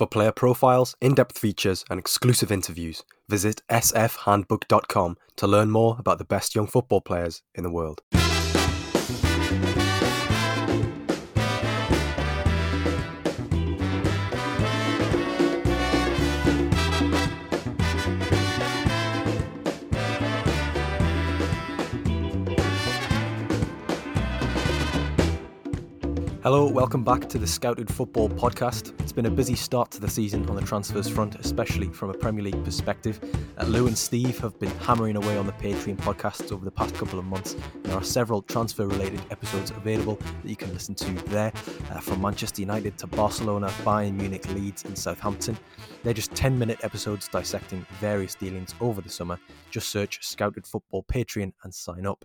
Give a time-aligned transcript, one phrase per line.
[0.00, 6.16] For player profiles, in depth features, and exclusive interviews, visit sfhandbook.com to learn more about
[6.16, 8.00] the best young football players in the world.
[26.52, 29.00] Hello, welcome back to the Scouted Football Podcast.
[29.02, 32.12] It's been a busy start to the season on the transfers front, especially from a
[32.12, 33.20] Premier League perspective.
[33.56, 36.96] Uh, Lou and Steve have been hammering away on the Patreon podcasts over the past
[36.96, 37.54] couple of months.
[37.84, 41.52] There are several transfer related episodes available that you can listen to there,
[41.92, 45.56] uh, from Manchester United to Barcelona, Bayern Munich, Leeds, and Southampton.
[46.02, 49.38] They're just 10 minute episodes dissecting various dealings over the summer.
[49.70, 52.24] Just search Scouted Football Patreon and sign up.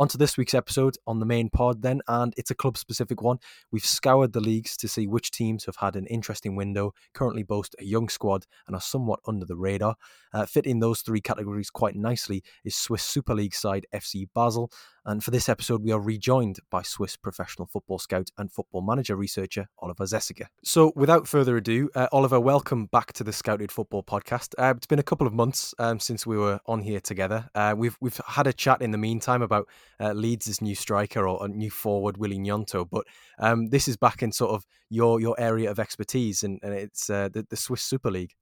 [0.00, 3.20] On to this week's episode on the main pod, then, and it's a club specific
[3.20, 3.36] one.
[3.70, 7.76] We've scoured the leagues to see which teams have had an interesting window, currently boast
[7.78, 9.96] a young squad, and are somewhat under the radar.
[10.32, 14.70] Uh, fitting those three categories quite nicely is Swiss Super League side FC Basel.
[15.04, 19.16] And for this episode, we are rejoined by Swiss professional football scout and football manager
[19.16, 20.46] researcher Oliver Zesiger.
[20.62, 24.54] So, without further ado, uh, Oliver, welcome back to the Scouted Football Podcast.
[24.58, 27.48] Uh, it's been a couple of months um, since we were on here together.
[27.54, 29.68] Uh, we've we've had a chat in the meantime about
[30.00, 33.04] uh, Leeds' new striker or, a new forward, Willy Gnonto, but
[33.38, 37.10] um, this is back in sort of your your area of expertise, and, and it's
[37.10, 38.34] uh, the, the Swiss Super League.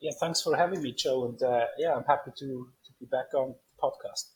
[0.00, 1.26] Yeah, thanks for having me, Joe.
[1.26, 4.35] And uh, yeah, I'm happy to, to be back on the podcast.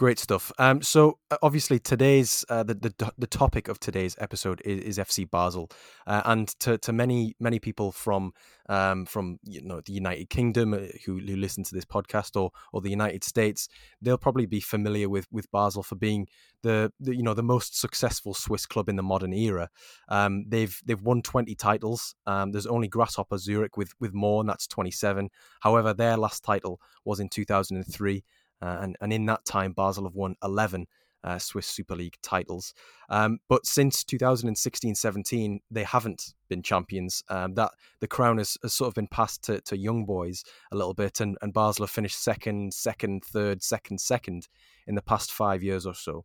[0.00, 0.50] Great stuff.
[0.58, 4.98] Um, so uh, obviously today's uh, the, the the topic of today's episode is, is
[4.98, 5.70] FC Basel,
[6.06, 8.32] uh, and to, to many many people from
[8.70, 12.50] um, from you know the United Kingdom uh, who, who listen to this podcast or
[12.72, 13.68] or the United States,
[14.00, 16.28] they'll probably be familiar with with Basel for being
[16.62, 19.68] the, the you know the most successful Swiss club in the modern era.
[20.08, 22.14] Um, they've they've won twenty titles.
[22.24, 25.28] Um, there's only Grasshopper Zurich with with more, and that's twenty seven.
[25.60, 28.24] However, their last title was in two thousand and three.
[28.62, 30.86] Uh, and, and in that time, Basel have won 11
[31.22, 32.74] uh, Swiss Super League titles.
[33.08, 37.22] Um, but since 2016-17, they haven't been champions.
[37.28, 40.76] Um, that the crown has, has, sort of been passed to, to young boys a
[40.76, 44.48] little bit, and, and Basel have finished second, second, third, second, second
[44.86, 46.24] in the past five years or so.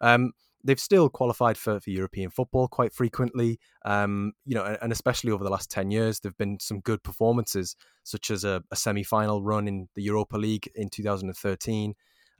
[0.00, 0.32] Um,
[0.66, 3.58] they've still qualified for, for European football quite frequently.
[3.84, 7.76] Um, you know, and especially over the last ten years, there've been some good performances,
[8.02, 11.94] such as a, a semi-final run in the Europa League in 2013,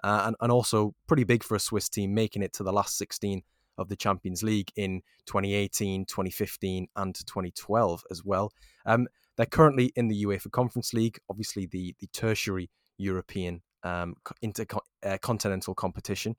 [0.04, 2.98] uh, and and also pretty big for a Swiss team making it to the last
[2.98, 3.42] 16
[3.78, 8.50] of the Champions League in 2018, 2015, and 2012 as well.
[8.86, 9.06] Um,
[9.36, 15.74] they're currently in the UEFA Conference League, obviously the the tertiary European um, intercontinental uh,
[15.74, 16.36] competition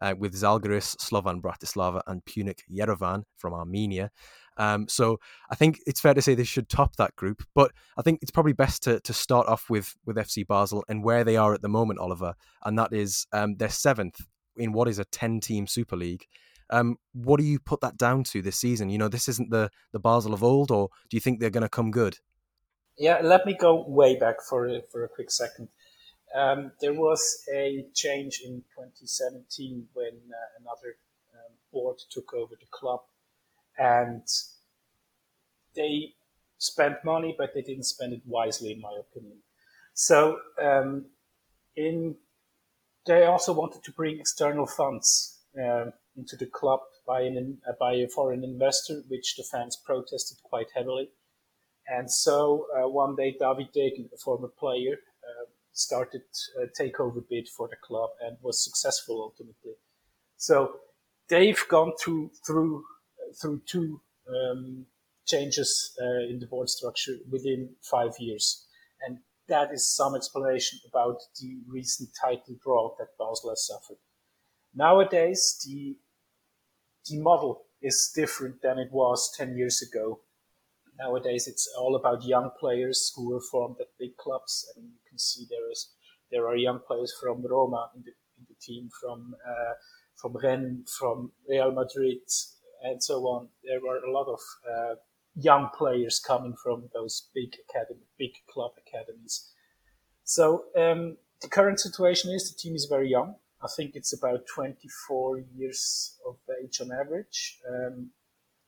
[0.00, 4.10] uh, with Zalgiris, Slovan Bratislava, and Pyunik Yerevan from Armenia.
[4.56, 5.18] Um, so
[5.50, 7.42] I think it's fair to say they should top that group.
[7.54, 11.04] But I think it's probably best to, to start off with with FC Basel and
[11.04, 14.20] where they are at the moment, Oliver, and that is um, seventh
[14.56, 16.26] in what is a ten team Super League.
[16.70, 18.90] Um, what do you put that down to this season?
[18.90, 21.62] You know, this isn't the the Basel of old, or do you think they're going
[21.62, 22.18] to come good?
[22.98, 25.68] Yeah, let me go way back for for a quick second.
[26.36, 30.96] Um, there was a change in 2017 when uh, another
[31.32, 33.00] um, board took over the club,
[33.78, 34.22] and
[35.74, 36.12] they
[36.58, 39.38] spent money, but they didn't spend it wisely, in my opinion.
[39.94, 41.06] So, um,
[41.74, 42.16] in
[43.06, 45.86] they also wanted to bring external funds uh,
[46.16, 50.66] into the club by an uh, by a foreign investor, which the fans protested quite
[50.74, 51.08] heavily.
[51.88, 54.98] And so uh, one day, David Degen, a former player,
[55.76, 56.22] started
[56.62, 59.74] a takeover bid for the club and was successful ultimately.
[60.36, 60.80] So
[61.28, 62.84] they've gone through through
[63.40, 64.86] through two um,
[65.26, 68.66] changes uh, in the board structure within five years,
[69.06, 73.98] and that is some explanation about the recent title draw that Basel has suffered.
[74.74, 75.98] Nowadays, the
[77.08, 80.20] the model is different than it was ten years ago.
[80.98, 85.18] Nowadays, it's all about young players who were formed at big clubs, and you can
[85.18, 85.90] see there is
[86.30, 89.74] there are young players from Roma in the, in the team, from uh,
[90.16, 92.18] from Rennes, from Real Madrid,
[92.82, 93.48] and so on.
[93.62, 94.94] There are a lot of uh,
[95.34, 99.52] young players coming from those big academy, big club academies.
[100.24, 103.36] So um, the current situation is the team is very young.
[103.62, 107.58] I think it's about 24 years of age on average.
[107.68, 108.10] Um,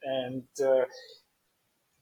[0.03, 0.85] and uh,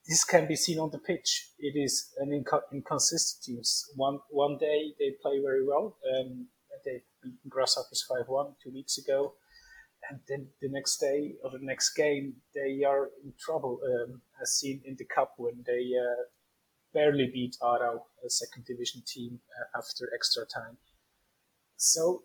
[0.09, 1.51] this can be seen on the pitch.
[1.59, 3.85] It is an inco- inconsistent teams.
[3.97, 5.97] One one day they play very well.
[6.15, 6.47] Um,
[6.85, 9.35] they beat Grasshoppers five one two weeks ago,
[10.09, 13.81] and then the next day or the next game they are in trouble.
[13.85, 16.23] Um, as seen in the cup when they uh,
[16.93, 20.77] barely beat Aarau, a second division team, uh, after extra time.
[21.77, 22.23] So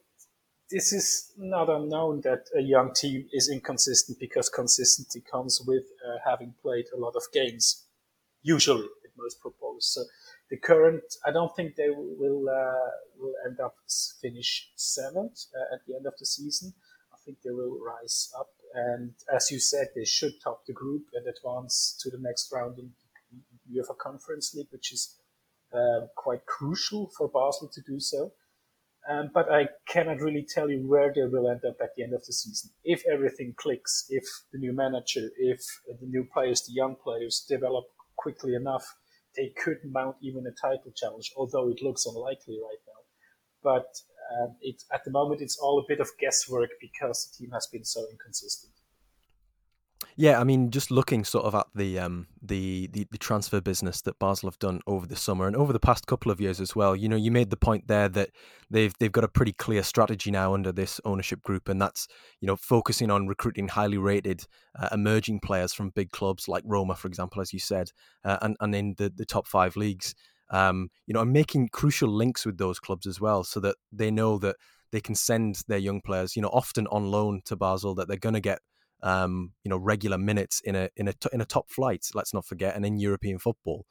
[0.71, 6.17] this is not unknown that a young team is inconsistent because consistency comes with uh,
[6.29, 7.85] having played a lot of games.
[8.41, 9.85] Usually, it most proposed.
[9.85, 10.03] So
[10.49, 12.89] the current, I don't think they will uh,
[13.19, 13.75] will end up
[14.21, 16.73] finish seventh uh, at the end of the season.
[17.13, 21.03] I think they will rise up, and as you said, they should top the group
[21.13, 22.91] and advance to the next round in
[23.71, 25.15] UEFA Conference League, which is
[25.73, 28.31] uh, quite crucial for Basel to do so.
[29.09, 32.13] Um, but I cannot really tell you where they will end up at the end
[32.13, 32.69] of the season.
[32.83, 37.85] If everything clicks, if the new manager, if the new players, the young players develop
[38.15, 38.85] quickly enough,
[39.35, 43.01] they could mount even a title challenge, although it looks unlikely right now.
[43.63, 43.87] But
[44.39, 47.67] um, it, at the moment, it's all a bit of guesswork because the team has
[47.71, 48.73] been so inconsistent.
[50.15, 54.01] Yeah, I mean, just looking sort of at the um the, the the transfer business
[54.01, 56.75] that Basel have done over the summer and over the past couple of years as
[56.75, 56.95] well.
[56.95, 58.29] You know, you made the point there that
[58.69, 62.07] they've they've got a pretty clear strategy now under this ownership group, and that's
[62.41, 64.45] you know focusing on recruiting highly rated
[64.77, 67.91] uh, emerging players from big clubs like Roma, for example, as you said,
[68.25, 70.15] uh, and and in the the top five leagues.
[70.49, 74.11] Um, you know, and making crucial links with those clubs as well, so that they
[74.11, 74.57] know that
[74.91, 78.17] they can send their young players, you know, often on loan to Basel, that they're
[78.17, 78.59] going to get
[79.03, 82.07] um, you know regular minutes in a in a in a top flight.
[82.13, 83.85] Let's not forget, and in European football,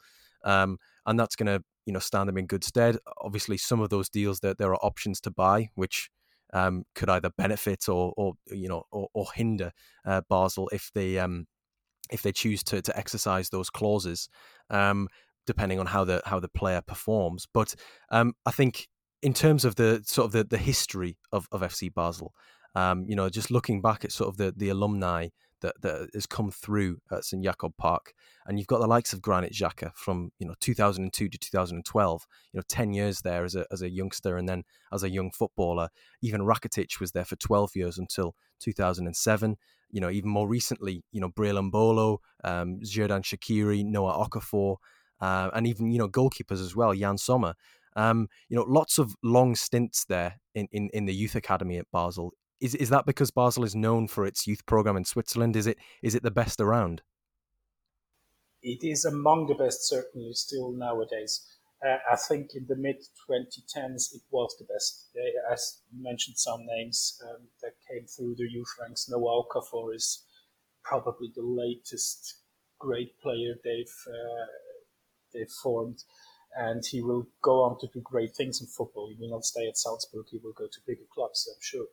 [0.45, 2.99] um, and that's going to you know stand them in good stead.
[3.21, 6.11] Obviously, some of those deals that there, are options to buy, which
[6.53, 9.73] um, could either benefit or or you know or, or hinder
[10.05, 11.47] uh, Basel if they um,
[12.11, 14.29] if they choose to to exercise those clauses.
[14.69, 15.09] Um,
[15.47, 17.75] depending on how the how the player performs, but
[18.11, 18.87] um, I think
[19.23, 22.33] in terms of the sort of the, the history of, of FC Basel,
[22.75, 25.29] um, you know, just looking back at sort of the the alumni
[25.61, 28.15] that, that has come through at St Jakob Park,
[28.47, 32.59] and you've got the likes of Granit Xhaka from you know 2002 to 2012, you
[32.59, 35.89] know, 10 years there as a as a youngster, and then as a young footballer.
[36.25, 39.57] Ivan Rakitic was there for 12 years until 2007.
[39.91, 44.77] You know, even more recently, you know, Breel Embolo, um, Xherdan Shaqiri, Noah Okafor,
[45.21, 47.55] uh, and even you know goalkeepers as well, Yann Sommer.
[47.97, 51.91] Um, you know, lots of long stints there in, in, in the youth academy at
[51.91, 55.57] Basel is is that because Basel is known for its youth program in Switzerland?
[55.57, 57.03] Is it is it the best around?
[58.63, 61.47] It is among the best, certainly, still nowadays.
[61.83, 62.97] Uh, I think in the mid
[63.29, 65.09] 2010s it was the best.
[65.15, 69.09] They, as you mentioned, some names um, that came through the youth ranks.
[69.09, 70.27] Noah Okafor is
[70.85, 72.37] probably the latest
[72.79, 74.47] great player they've uh,
[75.33, 76.05] they've formed,
[76.55, 79.09] and he will go on to do great things in football.
[79.09, 80.27] He will not stay at Salzburg.
[80.31, 81.87] He will go to bigger clubs, I'm sure.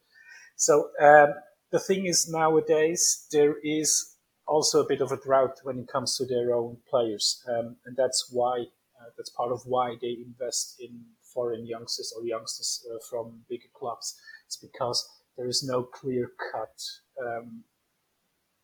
[0.58, 1.36] So um,
[1.72, 4.16] the thing is, nowadays there is
[4.48, 7.96] also a bit of a drought when it comes to their own players, um, and
[7.96, 8.62] that's why
[9.00, 13.70] uh, that's part of why they invest in foreign youngsters or youngsters uh, from bigger
[13.76, 14.16] clubs.
[14.48, 15.08] It's because
[15.38, 16.82] there is no clear cut
[17.24, 17.64] um,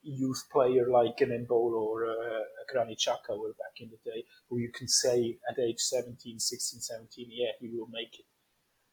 [0.02, 4.24] youth player like an Embolo or a, a Granit Xhaka were back in the day,
[4.50, 8.26] who you can say at age 17, 16, 17, yeah, he will make it.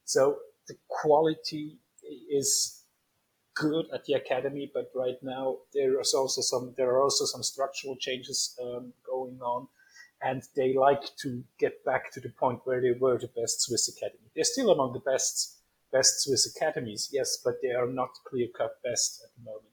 [0.04, 0.36] So
[0.68, 1.78] the quality
[2.30, 2.79] is
[3.60, 7.42] good at the academy, but right now there is also some there are also some
[7.42, 9.68] structural changes um, going on,
[10.22, 13.88] and they like to get back to the point where they were the best Swiss
[13.94, 14.30] academy.
[14.34, 15.58] They're still among the best
[15.92, 19.66] best Swiss academies, yes, but they are not clear cut best at the moment.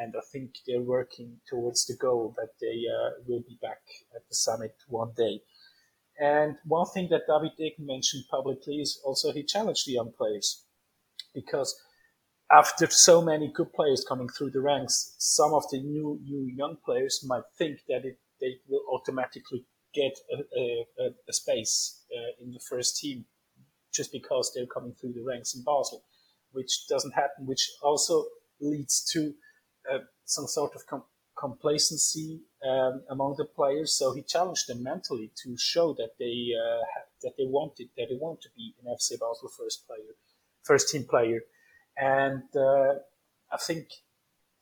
[0.00, 3.82] And I think they're working towards the goal that they uh, will be back
[4.14, 5.40] at the summit one day.
[6.18, 10.64] And one thing that David Degen mentioned publicly is also he challenged the young players
[11.32, 11.74] because
[12.50, 16.76] after so many good players coming through the ranks, some of the new, new young
[16.84, 22.52] players might think that it, they will automatically get a, a, a space uh, in
[22.52, 23.24] the first team
[23.94, 26.02] just because they're coming through the ranks in Basel,
[26.52, 28.24] which doesn't happen, which also
[28.60, 29.32] leads to
[29.92, 31.04] uh, some sort of com-
[31.38, 33.96] complacency um, among the players.
[33.96, 36.82] So he challenged them mentally to show that they uh,
[37.22, 40.14] that they wanted that they want to be an FC Basel first player,
[40.64, 41.40] first team player
[41.96, 42.94] and uh,
[43.52, 43.88] I think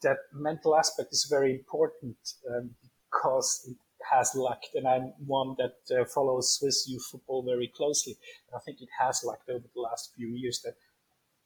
[0.03, 2.17] that mental aspect is very important
[2.51, 2.71] um,
[3.11, 3.77] because it
[4.11, 8.17] has lacked, and I'm one that uh, follows Swiss youth football very closely.
[8.49, 10.75] And I think it has lacked over the last few years that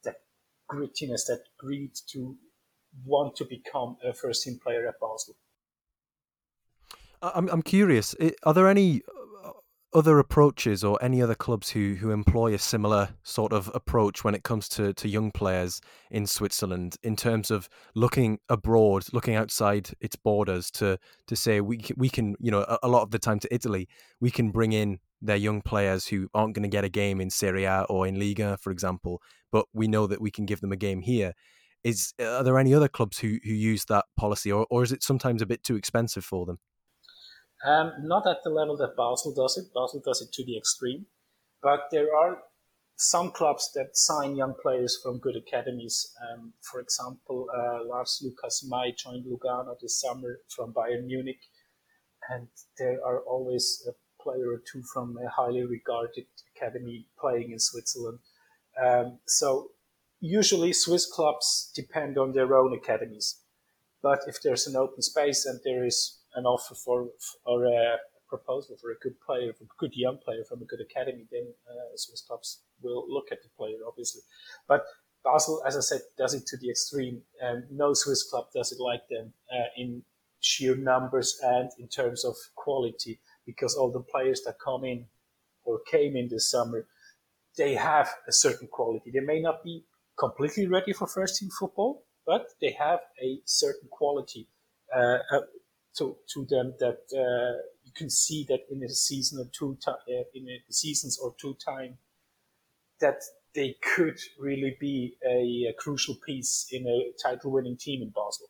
[0.04, 0.20] that
[0.70, 2.36] grittiness, that greed to
[3.04, 5.36] want to become a first team player at Basel.
[7.22, 8.14] I'm I'm curious.
[8.42, 9.02] Are there any
[9.92, 14.34] other approaches or any other clubs who who employ a similar sort of approach when
[14.34, 19.90] it comes to to young players in Switzerland in terms of looking abroad, looking outside
[20.00, 23.18] its borders to to say we we can you know a, a lot of the
[23.18, 23.88] time to Italy
[24.20, 27.30] we can bring in their young players who aren't going to get a game in
[27.30, 30.72] Serie A or in Liga, for example, but we know that we can give them
[30.72, 31.32] a game here.
[31.84, 35.02] Is are there any other clubs who who use that policy, or or is it
[35.02, 36.58] sometimes a bit too expensive for them?
[37.64, 39.72] Um, not at the level that Basel does it.
[39.74, 41.06] Basel does it to the extreme.
[41.62, 42.38] But there are
[42.96, 46.14] some clubs that sign young players from good academies.
[46.30, 51.40] Um, for example, uh, Lars Lukas Mai joined Lugano this summer from Bayern Munich.
[52.28, 52.48] And
[52.78, 58.18] there are always a player or two from a highly regarded academy playing in Switzerland.
[58.82, 59.70] Um, so
[60.20, 63.40] usually Swiss clubs depend on their own academies.
[64.02, 67.08] But if there's an open space and there is an offer for
[67.44, 67.96] or a
[68.28, 71.46] proposal for a good player, for a good young player from a good academy, then
[71.68, 74.22] uh, Swiss clubs will look at the player, obviously.
[74.68, 74.84] But
[75.24, 77.22] Basel, as I said, does it to the extreme.
[77.40, 80.02] and no Swiss club does it like them uh, in
[80.40, 85.06] sheer numbers and in terms of quality, because all the players that come in
[85.64, 86.86] or came in this summer,
[87.56, 89.10] they have a certain quality.
[89.10, 89.84] They may not be
[90.18, 94.48] completely ready for first team football, but they have a certain quality.
[94.94, 95.18] Uh
[95.98, 99.92] to, to them that uh, you can see that in a season or two uh,
[100.34, 101.98] in a seasons or two time
[103.00, 103.22] that
[103.54, 108.48] they could really be a, a crucial piece in a title winning team in Basel.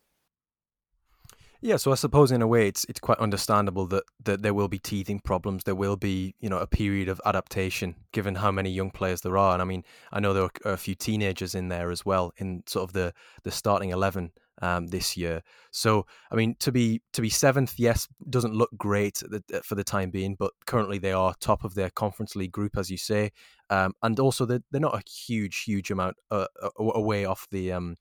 [1.62, 4.69] Yeah, so I suppose in a way it's it's quite understandable that, that there will
[4.69, 5.65] be teething problems.
[5.65, 9.38] There will be you know a period of adaptation given how many young players there
[9.38, 9.55] are.
[9.55, 12.62] And I mean I know there are a few teenagers in there as well in
[12.67, 14.33] sort of the the starting eleven
[14.63, 15.43] um, this year.
[15.71, 19.23] So, I mean, to be to be seventh, yes, doesn't look great
[19.63, 22.91] for the time being, but currently they are top of their conference league group, as
[22.91, 23.33] you say,
[23.71, 26.47] um, and also they're, they're not a huge, huge amount uh,
[26.79, 27.97] away off the um,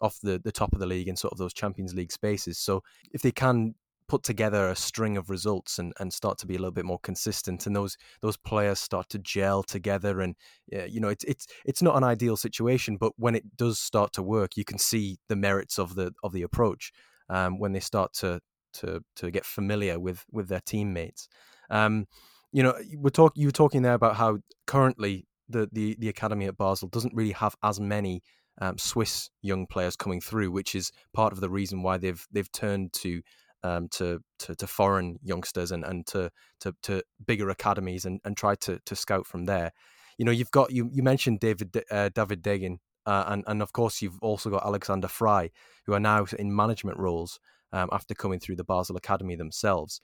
[0.00, 2.58] off the the top of the league in sort of those Champions League spaces.
[2.58, 3.74] So, if they can
[4.08, 6.98] put together a string of results and, and start to be a little bit more
[6.98, 10.34] consistent and those those players start to gel together and
[10.74, 14.12] uh, you know it's it's it's not an ideal situation but when it does start
[14.12, 16.92] to work you can see the merits of the of the approach
[17.28, 18.40] um, when they start to
[18.74, 21.28] to to get familiar with with their teammates.
[21.70, 22.06] Um,
[22.52, 26.46] you know we're talk you were talking there about how currently the the the academy
[26.46, 28.22] at Basel doesn't really have as many
[28.60, 32.50] um, Swiss young players coming through, which is part of the reason why they've they've
[32.50, 33.22] turned to
[33.62, 38.36] um, to, to, to foreign youngsters and, and to, to, to bigger academies and, and
[38.36, 39.72] try to, to scout from there.
[40.18, 43.72] You know, you've got you you mentioned David uh, David Degen, uh, and and of
[43.72, 45.52] course you've also got Alexander Frei,
[45.86, 47.38] who are now in management roles
[47.72, 50.00] um, after coming through the Basel Academy themselves.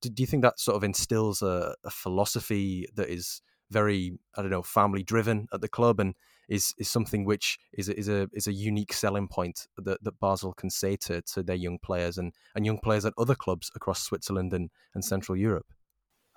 [0.00, 4.40] Do, do you think that sort of instills a, a philosophy that is very I
[4.40, 6.14] don't know family driven at the club and
[6.48, 10.18] is is something which is a, is a is a unique selling point that, that
[10.18, 13.70] Basel can say to, to their young players and, and young players at other clubs
[13.74, 15.66] across Switzerland and, and Central Europe.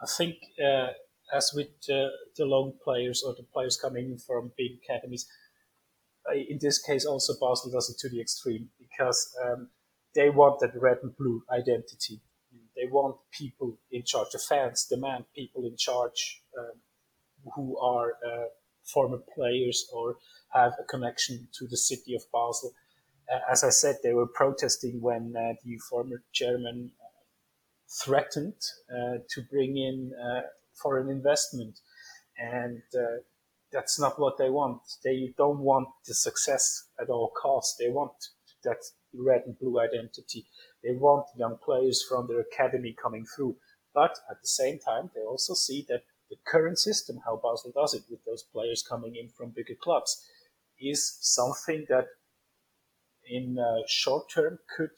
[0.01, 0.87] I think uh,
[1.33, 5.27] as with uh, the loan players or the players coming from big academies,
[6.29, 9.69] uh, in this case also Basel does it to the extreme because um,
[10.13, 12.21] they want that red and blue identity.
[12.75, 14.29] They want people in charge.
[14.31, 16.79] The fans demand people in charge um,
[17.55, 18.45] who are uh,
[18.93, 20.17] former players or
[20.53, 22.73] have a connection to the city of Basel.
[23.31, 29.17] Uh, as I said, they were protesting when uh, the former chairman uh, threatened uh,
[29.29, 30.41] to bring in uh,
[30.81, 31.79] foreign investment.
[32.37, 32.81] And
[33.71, 34.81] that's not what they want.
[35.03, 37.75] They don't want the success at all costs.
[37.79, 38.11] They want
[38.63, 38.83] that
[39.13, 40.45] red and blue identity.
[40.83, 43.55] They want young players from their academy coming through.
[43.93, 47.93] But at the same time, they also see that the current system, how Basel does
[47.93, 50.25] it with those players coming in from bigger clubs,
[50.79, 52.05] is something that
[53.29, 54.95] in uh, short term could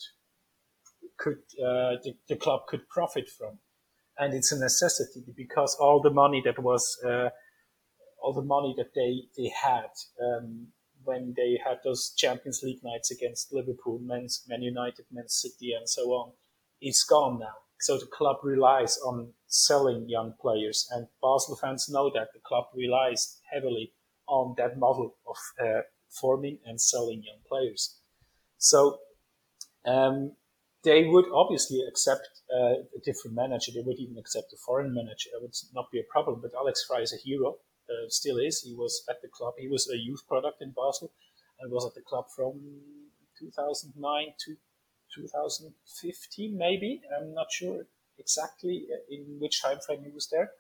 [1.18, 3.58] could uh, the, the, club could profit from,
[4.18, 7.30] and it's a necessity because all the money that was uh,
[8.22, 9.90] all the money that they they had
[10.24, 10.68] um,
[11.04, 14.28] when they had those Champions League nights against Liverpool, Man
[14.62, 16.32] United, Man City, and so on,
[16.82, 17.63] is gone now.
[17.84, 22.68] So the club relies on selling young players, and Basel fans know that the club
[22.74, 23.92] relies heavily
[24.26, 28.00] on that model of uh, forming and selling young players.
[28.58, 29.00] So
[29.86, 30.32] um,
[30.86, 33.74] they would obviously accept uh, a different manager.
[33.74, 35.32] They would even accept a foreign manager.
[35.36, 36.40] It would not be a problem.
[36.42, 37.58] But Alex Frei is a hero,
[37.90, 38.62] uh, still is.
[38.62, 39.56] He was at the club.
[39.58, 41.12] He was a youth product in Basel
[41.60, 42.62] and was at the club from
[43.40, 44.56] 2009 to
[45.16, 47.02] 2015, maybe.
[47.18, 47.86] I'm not sure
[48.20, 50.52] exactly in which time frame he was there.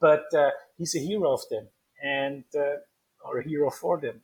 [0.00, 1.68] but uh, he's a hero of them
[2.02, 2.76] and uh,
[3.24, 4.20] or a hero for them.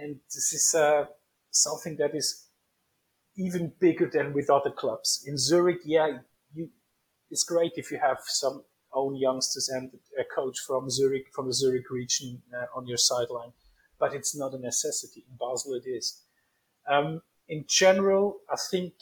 [0.00, 1.04] And this is uh,
[1.50, 2.48] something that is
[3.36, 5.24] even bigger than with other clubs.
[5.26, 6.18] In Zurich, yeah,
[6.54, 6.70] you,
[7.30, 11.54] it's great if you have some own youngsters and a coach from Zurich, from the
[11.54, 13.52] Zurich region uh, on your sideline,
[13.98, 15.24] but it's not a necessity.
[15.28, 16.22] In Basel, it is.
[16.88, 18.94] Um, in general, I think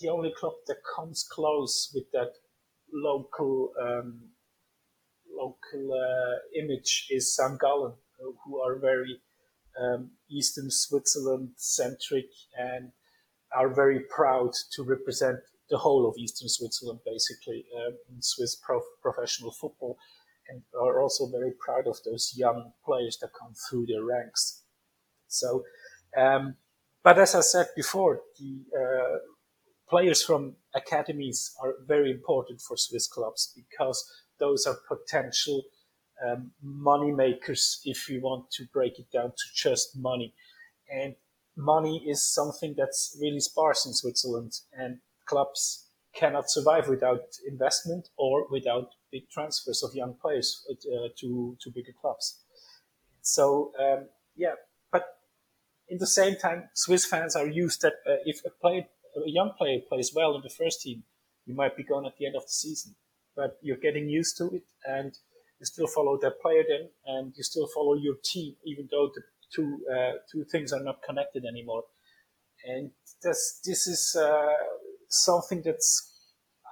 [0.00, 2.32] the only club that comes close with that
[2.92, 4.20] local um,
[5.34, 7.58] local uh, image is St.
[7.58, 7.94] Gallen,
[8.44, 9.20] who are very
[9.80, 12.26] um, Eastern Switzerland centric
[12.58, 12.92] and
[13.56, 15.38] are very proud to represent
[15.70, 19.96] the whole of Eastern Switzerland, basically, um, in Swiss prof- professional football,
[20.48, 24.64] and are also very proud of those young players that come through their ranks.
[25.28, 25.64] So,
[26.16, 26.56] um,
[27.02, 29.18] but as I said before, the uh,
[29.88, 34.04] players from academies are very important for Swiss clubs because
[34.38, 35.62] those are potential
[36.24, 40.34] um, money makers if you want to break it down to just money.
[40.90, 41.14] And
[41.56, 48.46] money is something that's really sparse in Switzerland, and clubs cannot survive without investment or
[48.50, 52.40] without big transfers of young players uh, to, to bigger clubs.
[53.22, 54.54] So, um, yeah,
[55.92, 58.80] in the same time, Swiss fans are used that uh, if a, a
[59.26, 61.02] young player plays well in the first team,
[61.44, 62.94] you might be gone at the end of the season.
[63.36, 65.12] But you're getting used to it and
[65.60, 69.22] you still follow that player then and you still follow your team even though the
[69.54, 71.84] two uh, two things are not connected anymore.
[72.64, 72.90] And
[73.22, 74.54] this this is uh,
[75.08, 75.90] something that's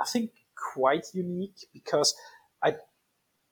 [0.01, 0.31] I think
[0.75, 2.15] quite unique because
[2.63, 2.77] I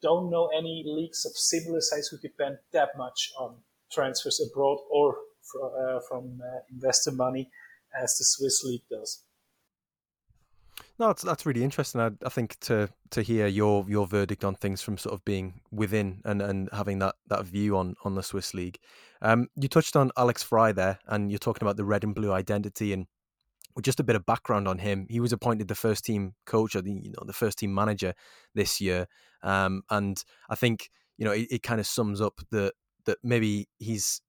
[0.03, 3.57] don't know any leagues of similar size who depend that much on
[3.91, 5.17] transfers abroad or
[5.50, 7.50] from, uh, from uh, investor money
[8.00, 9.25] as the Swiss league does.
[10.99, 12.00] No, that's that's really interesting.
[12.00, 15.61] I, I think to to hear your your verdict on things from sort of being
[15.71, 18.78] within and, and having that, that view on on the Swiss league.
[19.23, 22.33] Um, you touched on Alex Frei there, and you're talking about the red and blue
[22.33, 23.07] identity and
[23.78, 26.75] with just a bit of background on him, he was appointed the first team coach
[26.75, 28.12] or the you know the first team manager
[28.52, 29.07] this year,
[29.45, 32.73] um, and I think you know it, it kind of sums up that
[33.04, 34.21] that maybe he's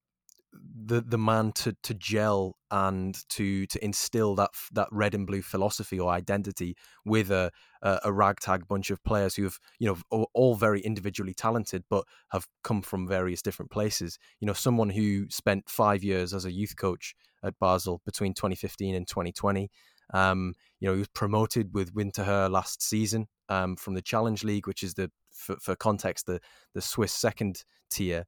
[0.85, 5.41] the the man to to gel and to to instill that that red and blue
[5.41, 10.55] philosophy or identity with a a, ragtag bunch of players who have you know all
[10.55, 14.17] very individually talented but have come from various different places.
[14.39, 18.95] You know someone who spent 5 years as a youth coach at Basel between 2015
[18.95, 19.69] and 2020
[20.13, 24.67] um, you know he was promoted with Winterthur last season um, from the Challenge League
[24.67, 26.39] which is the for, for context the
[26.73, 28.25] the Swiss second tier.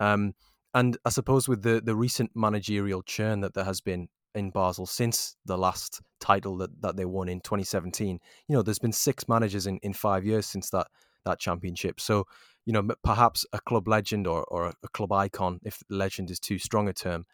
[0.00, 0.34] Um,
[0.74, 4.86] and I suppose with the, the recent managerial churn that there has been in Basel
[4.86, 9.28] since the last title that, that they won in 2017, you know, there's been six
[9.28, 10.86] managers in, in five years since that
[11.24, 12.00] that championship.
[12.00, 12.26] So,
[12.64, 16.58] you know, perhaps a club legend or, or a club icon, if legend is too
[16.58, 17.26] strong a term,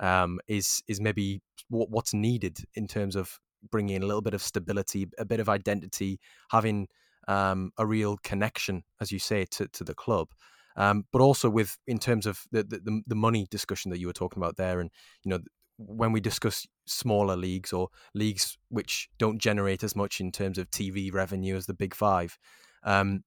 [0.00, 3.38] um, is is maybe what, what's needed in terms of
[3.70, 6.18] bringing in a little bit of stability, a bit of identity,
[6.50, 6.88] having
[7.28, 10.28] um, a real connection, as you say, to, to the club.
[10.76, 14.12] Um, but also with in terms of the, the the money discussion that you were
[14.12, 14.90] talking about there, and
[15.24, 15.40] you know
[15.78, 20.70] when we discuss smaller leagues or leagues which don't generate as much in terms of
[20.70, 22.38] TV revenue as the Big Five,
[22.84, 23.24] um,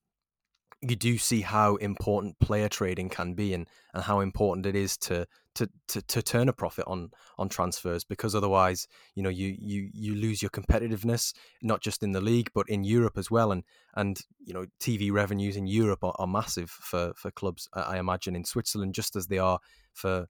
[0.90, 4.98] you do see how important player trading can be and, and how important it is
[4.98, 9.56] to, to, to, to turn a profit on on transfers because otherwise you know you,
[9.58, 13.52] you you lose your competitiveness not just in the league but in Europe as well.
[13.52, 13.64] And
[13.96, 18.36] and you know TV revenues in Europe are, are massive for for clubs I imagine
[18.36, 19.60] in Switzerland just as they are
[19.94, 20.28] for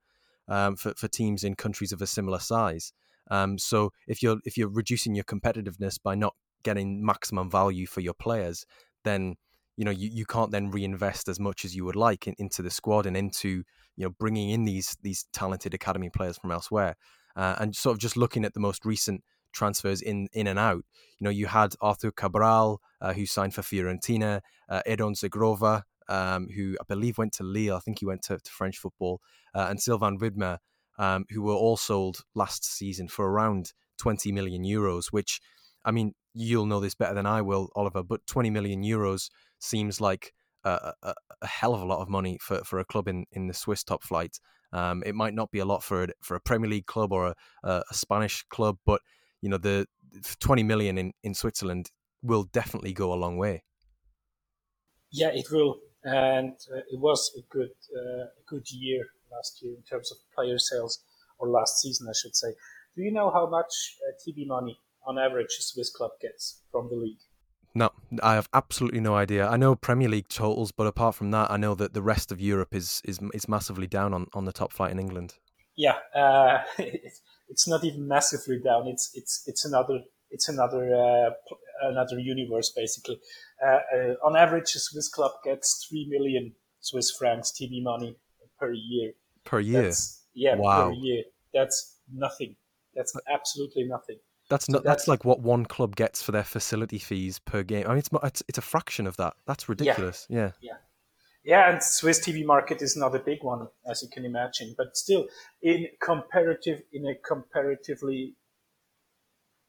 [0.47, 2.93] um, for, for teams in countries of a similar size.
[3.31, 8.01] Um, so if you're if you're reducing your competitiveness by not getting maximum value for
[8.01, 8.65] your players
[9.03, 9.35] then
[9.77, 12.61] you know you, you can't then reinvest as much as you would like in, into
[12.61, 13.63] the squad and into
[13.95, 16.95] you know bringing in these these talented academy players from elsewhere.
[17.35, 20.83] Uh, and sort of just looking at the most recent transfers in in and out
[21.17, 26.49] you know you had Arthur Cabral uh, who signed for Fiorentina uh, Edon Zhegrova um,
[26.55, 27.75] who I believe went to Lille.
[27.75, 29.21] I think he went to, to French football
[29.55, 30.59] uh, and Silvan Widmer
[30.99, 35.41] um, who were all sold last season for around 20 million euros which
[35.83, 40.01] I mean you'll know this better than I will Oliver but 20 million euros seems
[40.01, 43.25] like a, a, a, hell of a lot of money for, for a club in,
[43.31, 44.39] in the Swiss top flight.
[44.73, 47.27] Um, it might not be a lot for a, for a Premier League club or
[47.27, 48.99] a, a, Spanish club, but
[49.41, 49.85] you know the
[50.39, 51.91] 20 million in, in Switzerland
[52.21, 53.63] will definitely go a long way.
[55.11, 59.75] Yeah, it will, and uh, it was a good uh, a good year last year
[59.75, 61.03] in terms of player sales,
[61.37, 62.53] or last season, I should say.
[62.95, 66.89] Do you know how much uh, TV money on average a Swiss club gets from
[66.89, 67.19] the league?
[67.77, 67.89] No,
[68.23, 69.45] I have absolutely no idea.
[69.45, 72.39] I know Premier League totals, but apart from that, I know that the rest of
[72.39, 75.35] Europe is is is massively down on, on the top flight in England.
[75.75, 76.59] Yeah, uh,
[77.49, 78.87] it's not even massively down.
[78.87, 79.99] It's it's it's another
[80.31, 81.31] it's another uh,
[81.83, 83.19] another universe basically.
[83.61, 88.15] Uh, uh, on average, a Swiss club gets three million Swiss francs TV money
[88.57, 89.11] per year.
[89.43, 89.83] Per year.
[89.83, 90.87] That's, yeah, wow.
[90.87, 91.23] per year.
[91.53, 92.55] That's nothing.
[92.95, 94.19] That's absolutely nothing.
[94.49, 94.79] That's not.
[94.79, 97.85] So that's, that's, like what one club gets for their facility fees per game.
[97.85, 99.33] I mean, it's it's, it's a fraction of that.
[99.47, 100.27] That's ridiculous.
[100.29, 100.51] Yeah.
[100.61, 100.77] yeah.
[101.43, 101.71] yeah.
[101.71, 104.75] And Swiss TV market is not a big one, as you can imagine.
[104.77, 105.25] But still,
[105.61, 108.35] in comparative, in a comparatively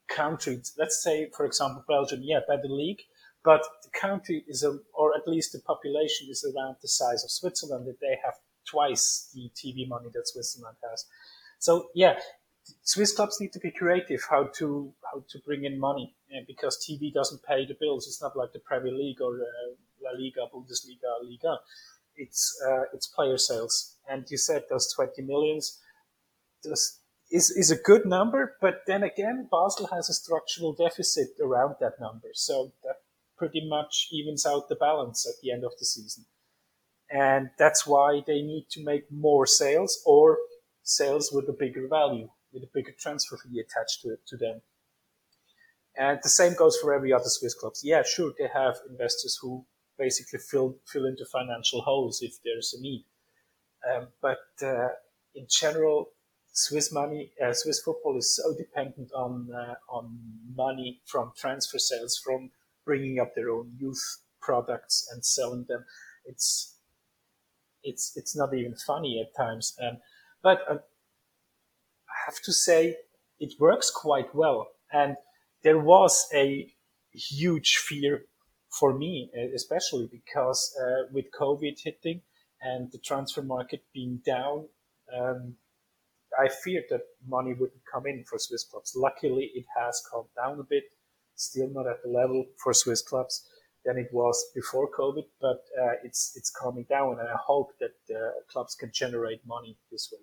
[0.09, 3.01] country, let's say, for example, Belgium, yeah, better league,
[3.45, 7.31] but the country is, a, or at least the population is around the size of
[7.31, 7.87] Switzerland.
[7.87, 8.35] That they have
[8.69, 11.07] twice the TV money that Switzerland has.
[11.59, 12.19] So yeah,
[12.83, 16.15] Swiss clubs need to be creative how to how to bring in money
[16.47, 18.07] because TV doesn't pay the bills.
[18.07, 21.59] It's not like the Premier League or uh, La Liga, Bundesliga, Liga.
[22.17, 25.81] It's uh, it's player sales, and you said those twenty millions.
[26.65, 32.01] Is is a good number, but then again, Basel has a structural deficit around that
[32.01, 32.97] number, so that
[33.37, 36.25] pretty much evens out the balance at the end of the season,
[37.11, 40.39] and that's why they need to make more sales or
[40.83, 44.63] sales with a bigger value with a bigger transfer fee attached to, to them.
[45.99, 47.83] And the same goes for every other Swiss clubs.
[47.85, 49.67] Yeah, sure, they have investors who
[49.99, 53.05] basically fill fill into financial holes if there's a need.
[53.91, 54.89] Um, but uh,
[55.35, 56.11] in general,
[56.53, 60.19] Swiss money, uh, Swiss football is so dependent on uh, on
[60.55, 62.51] money from transfer sales, from
[62.85, 65.85] bringing up their own youth products and selling them.
[66.25, 66.77] It's
[67.83, 69.77] it's it's not even funny at times.
[69.83, 69.99] Um,
[70.43, 70.79] but uh,
[72.27, 72.97] have to say
[73.41, 74.69] it works quite well.
[74.93, 75.17] And
[75.63, 76.69] there was a
[77.13, 78.23] huge fear
[78.79, 82.21] for me, especially because uh, with COVID hitting
[82.61, 84.67] and the transfer market being down,
[85.17, 85.55] um,
[86.39, 88.93] I feared that money wouldn't come in for Swiss clubs.
[88.95, 90.85] Luckily, it has calmed down a bit,
[91.37, 93.49] still not at the level for Swiss clubs
[93.85, 98.15] than it was before COVID, but uh, it's it's calming down, and I hope that
[98.15, 100.19] uh, clubs can generate money this way.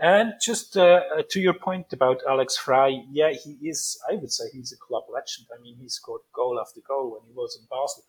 [0.00, 4.32] And just uh, uh, to your point about Alex Frei, yeah, he is, I would
[4.32, 5.48] say he's a club legend.
[5.56, 8.04] I mean, he scored goal after goal when he was in Basel.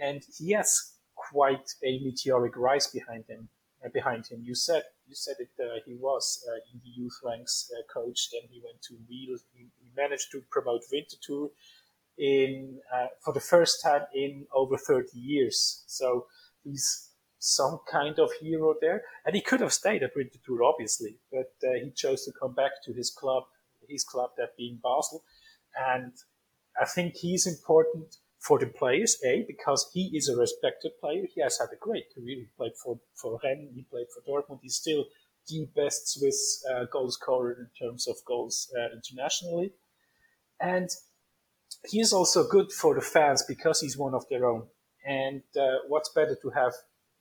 [0.00, 3.48] And he has quite a meteoric rise behind him.
[3.84, 5.48] Uh, behind him, you said you said it.
[5.58, 8.28] Uh, he was uh, in the youth ranks uh, coach.
[8.30, 9.38] Then he went to Real.
[9.54, 11.48] He, he managed to promote Winterthur
[12.18, 12.78] in
[13.24, 15.82] for the first time in over 30 years.
[15.86, 16.26] So
[16.62, 17.09] he's
[17.40, 19.02] some kind of hero there.
[19.24, 22.72] And he could have stayed at Winterthur, obviously, but uh, he chose to come back
[22.84, 23.44] to his club,
[23.88, 25.24] his club, that being Basel.
[25.76, 26.12] And
[26.80, 31.24] I think he's important for the players, A, because he is a respected player.
[31.34, 32.36] He has had a great career.
[32.36, 34.60] He played for, for Rennes, he played for Dortmund.
[34.62, 35.06] He's still
[35.48, 39.72] the best Swiss uh, goal scorer in terms of goals uh, internationally.
[40.60, 40.90] And
[41.88, 44.64] he is also good for the fans because he's one of their own.
[45.06, 46.74] And uh, what's better to have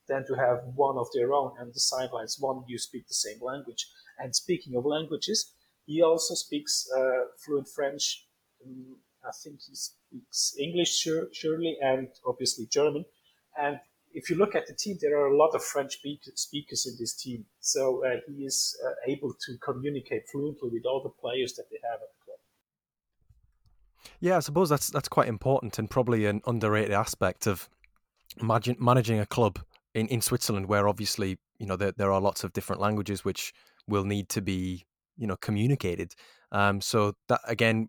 [0.10, 2.38] than to have one of their own and the sidelines.
[2.39, 3.88] One, you speak the same language.
[4.17, 5.54] And speaking of languages,
[5.86, 8.26] he also speaks uh, fluent French.
[8.65, 13.06] Um, I think he speaks English, sure, surely, and obviously German.
[13.58, 13.80] And
[14.13, 16.00] if you look at the team, there are a lot of French
[16.36, 17.45] speakers in this team.
[17.60, 21.78] So uh, he is uh, able to communicate fluently with all the players that they
[21.84, 22.39] have at the club.
[24.19, 27.69] Yeah, I suppose that's that's quite important and probably an underrated aspect of
[28.41, 29.60] managing a club
[29.93, 33.54] in, in Switzerland, where obviously you know there, there are lots of different languages which
[33.88, 34.86] will need to be
[35.17, 36.13] you know communicated.
[36.52, 37.88] Um, so that again,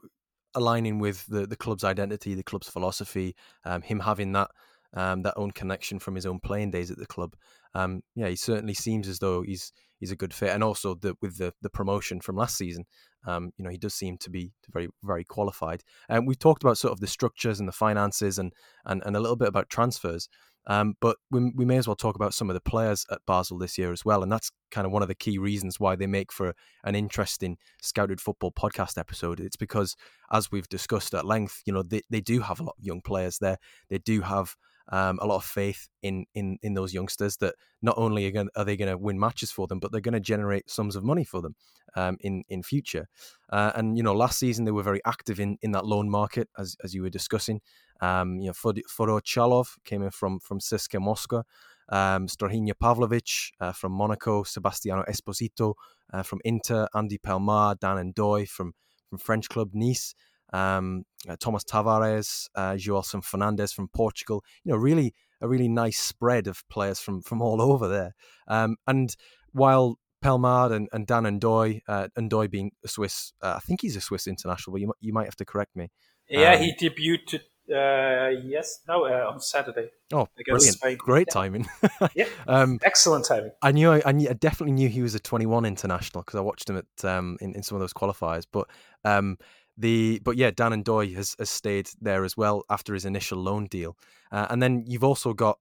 [0.55, 3.35] aligning with the the club's identity, the club's philosophy,
[3.65, 4.51] um, him having that
[4.95, 7.35] um, that own connection from his own playing days at the club.
[7.75, 11.15] Um, yeah, he certainly seems as though he's he's a good fit, and also the,
[11.23, 12.85] with the the promotion from last season,
[13.27, 15.83] um, you know, he does seem to be very very qualified.
[16.09, 18.53] And we've talked about sort of the structures and the finances, and
[18.85, 20.29] and, and a little bit about transfers.
[20.67, 23.59] Um, but we, we may as well talk about some of the players at Basel
[23.59, 24.23] this year as well.
[24.23, 27.57] And that's kind of one of the key reasons why they make for an interesting
[27.81, 29.41] Scouted Football podcast episode.
[29.41, 29.97] It's because,
[30.31, 33.01] as we've discussed at length, you know, they, they do have a lot of young
[33.01, 33.59] players there.
[33.89, 34.55] They do have
[34.91, 38.51] um, a lot of faith in, in, in those youngsters that not only are, gonna,
[38.57, 41.05] are they going to win matches for them, but they're going to generate sums of
[41.05, 41.55] money for them
[41.95, 43.09] um, in, in future.
[43.51, 46.49] Uh, and, you know, last season they were very active in, in that loan market,
[46.59, 47.61] as, as you were discussing.
[48.01, 51.45] Um, you know, Fedor Chalov came in from from CSKA Moscow.
[51.89, 55.75] Um, Strahinja Pavlovic uh, from Monaco, Sebastiano Esposito
[56.13, 58.73] uh, from Inter, Andy Pelmard, Dan N'Doye from
[59.09, 60.15] from French club Nice,
[60.53, 64.43] um, uh, Thomas Tavares, uh, Joelson Fernandes from Portugal.
[64.65, 68.15] You know, really a really nice spread of players from from all over there.
[68.49, 69.15] Um, and
[69.53, 74.01] while Pelmard and, and Dan N'Doye, uh, being a Swiss, uh, I think he's a
[74.01, 75.89] Swiss international, but you, you might have to correct me.
[76.29, 79.91] Yeah, um, he debuted uh, yes, no, uh, on Saturday.
[80.13, 80.75] Oh, brilliant!
[80.75, 80.97] Spain.
[80.97, 81.33] Great yeah.
[81.33, 81.69] timing.
[82.15, 83.53] yeah, um, excellent timing.
[83.63, 86.41] I knew, I, I, knew, I definitely knew he was a 21 international because I
[86.41, 88.45] watched him at um, in, in some of those qualifiers.
[88.51, 88.69] But
[89.05, 89.39] um,
[89.81, 93.67] the but yeah, Dan N'Doye has, has stayed there as well after his initial loan
[93.67, 93.97] deal,
[94.31, 95.59] uh, and then you've also got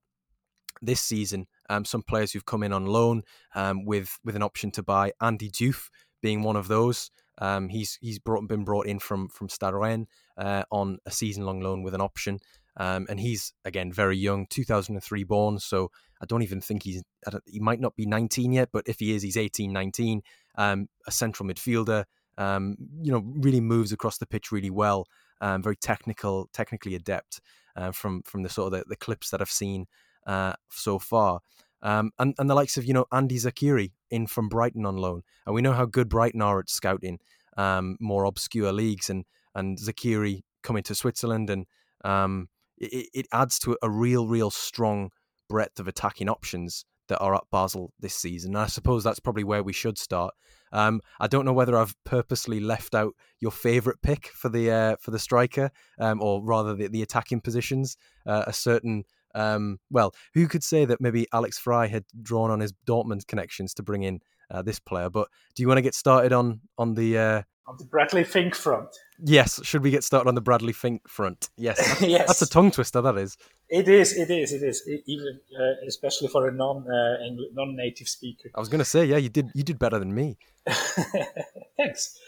[0.82, 3.22] this season um, some players who've come in on loan
[3.54, 5.12] um, with with an option to buy.
[5.20, 5.88] Andy Diouf
[6.20, 7.10] being one of those.
[7.38, 10.06] Um, he's he's brought, been brought in from from Stade
[10.36, 12.38] uh, on a season long loan with an option,
[12.76, 15.58] um, and he's again very young, 2003 born.
[15.58, 17.02] So I don't even think he's
[17.46, 20.22] he might not be 19 yet, but if he is, he's 18, 19.
[20.56, 22.04] Um, a central midfielder,
[22.38, 25.06] um, you know, really moves across the pitch really well.
[25.40, 27.40] Um, very technical, technically adept
[27.76, 29.86] uh, from from the sort of the, the clips that I've seen
[30.26, 31.40] uh, so far.
[31.82, 35.22] Um, and, and the likes of, you know, Andi Zeqiri in from Brighton on loan.
[35.46, 37.18] And we know how good Brighton are at scouting
[37.56, 39.08] um, more obscure leagues.
[39.08, 41.66] And, and Zakiri coming to Switzerland and
[42.04, 45.10] um, it, it adds to a real, real strong
[45.48, 48.52] breadth of attacking options that are at Basel this season.
[48.56, 50.34] And I suppose that's probably where we should start.
[50.72, 54.96] Um, I don't know whether I've purposely left out your favourite pick for the uh,
[55.00, 57.96] for the striker, um, or rather the, the attacking positions.
[58.24, 62.60] Uh, a certain um, well, who could say that maybe Alex Frei had drawn on
[62.60, 65.10] his Dortmund connections to bring in uh, this player?
[65.10, 68.54] But do you want to get started on on the uh, on the Bradley Fink
[68.54, 68.88] front?
[69.24, 69.64] Yes.
[69.64, 71.50] Should we get started on the Bradley Fink front?
[71.56, 72.00] Yes.
[72.00, 72.26] yes.
[72.26, 73.00] That's a tongue twister.
[73.00, 73.36] That is.
[73.68, 74.16] It is.
[74.16, 74.52] It is.
[74.52, 74.82] It is.
[74.86, 77.16] It, even uh, especially for a non uh,
[77.52, 78.50] non native speaker.
[78.54, 80.38] I was going to say, yeah, you did you did better than me.
[81.76, 82.18] Thanks.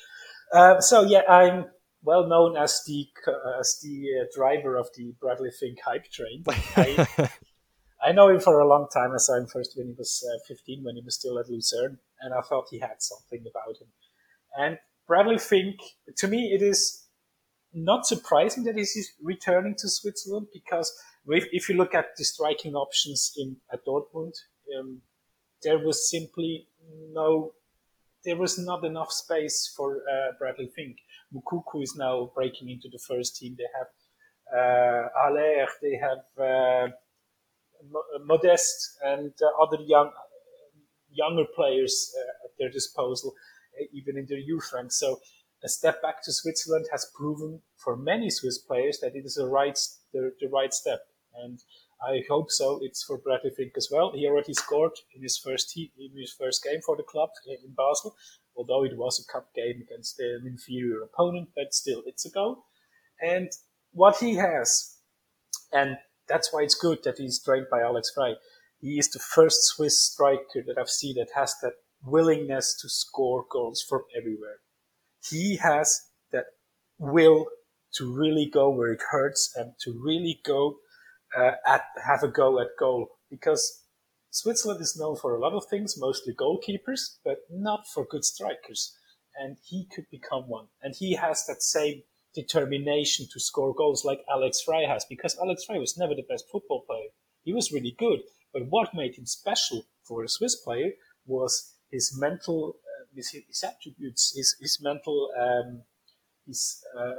[0.52, 1.66] Uh, so yeah, I'm
[2.02, 6.44] well known as the uh, as the uh, driver of the Bradley Fink hype train.
[6.76, 7.30] I,
[8.04, 9.12] I, know him for a long time.
[9.12, 11.98] I saw him first when he was uh, 15, when he was still at Lucerne,
[12.20, 13.88] and I thought he had something about him.
[14.56, 15.76] And Bradley Fink,
[16.16, 17.06] to me, it is
[17.72, 20.92] not surprising that he's returning to Switzerland because
[21.26, 24.34] if you look at the striking options in at Dortmund,
[24.78, 25.00] um,
[25.62, 26.66] there was simply
[27.12, 27.52] no,
[28.24, 30.98] there was not enough space for uh, Bradley Fink.
[31.34, 33.56] Moukoko is now breaking into the first team.
[33.56, 33.88] They have
[34.52, 36.88] uh, Haller, they have uh,
[38.24, 40.10] Modeste, and uh, other young
[41.10, 43.34] younger players uh, at their disposal,
[43.80, 44.98] uh, even in their youth ranks.
[44.98, 45.20] So
[45.64, 49.46] a step back to Switzerland has proven for many Swiss players that it is the
[49.46, 49.78] right
[50.12, 51.00] the, the right step,
[51.42, 51.58] and
[52.04, 52.80] I hope so.
[52.82, 54.12] It's for Bradley Fink as well.
[54.12, 57.74] He already scored in his first in his first game for the club uh, in
[57.76, 58.16] Basel,
[58.56, 62.64] although it was a cup game against an inferior opponent, but still, it's a goal.
[63.20, 63.50] And
[63.92, 64.96] what he has,
[65.72, 65.96] and
[66.28, 68.34] that's why it's good that he's trained by Alex Frei.
[68.80, 73.44] He is the first Swiss striker that I've seen that has that willingness to score
[73.48, 74.58] goals from everywhere.
[75.30, 76.00] He has
[76.32, 76.46] that
[76.98, 77.46] will
[77.94, 80.78] to really go where it hurts and to really go
[81.36, 83.82] uh, at have a go at goal because
[84.30, 88.96] Switzerland is known for a lot of things, mostly goalkeepers, but not for good strikers.
[89.36, 90.68] And he could become one.
[90.82, 92.02] And he has that same
[92.34, 96.46] determination to score goals like Alex Frei has, because Alex Frei was never the best
[96.50, 97.08] football player.
[97.42, 98.20] He was really good.
[98.54, 100.92] But what made him special for a Swiss player
[101.26, 105.82] was his mental, uh, his, his, attributes, his, his mental, um,
[106.46, 107.12] his, uh,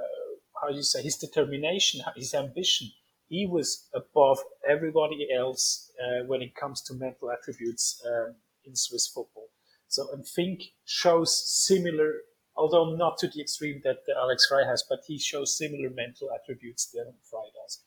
[0.59, 2.89] how do you say, his determination, his ambition
[3.33, 4.37] he was above
[4.69, 9.49] everybody else uh, when it comes to mental attributes um, in Swiss football.
[9.87, 11.31] So I think shows
[11.67, 12.13] similar,
[12.55, 16.91] although not to the extreme that Alex Frei has, but he shows similar mental attributes
[16.93, 17.83] than Frei does.